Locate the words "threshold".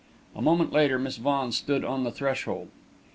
2.11-2.69